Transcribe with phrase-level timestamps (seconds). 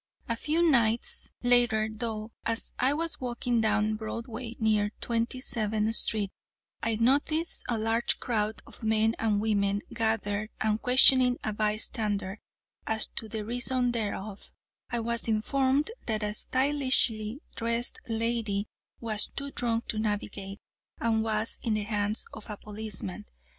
[0.27, 6.31] A few nights later, though, as I was walking down Broadway, near Twenty seventh street,
[6.81, 12.37] I noticed a large crowd of men and women gathered, and questioning a bystander
[12.87, 14.49] as to the reason thereof,
[14.89, 18.65] I was informed that a stylishly dressed lady
[18.99, 20.59] was "too drunk to navigate"
[20.99, 23.25] and was in the hands of a policeman.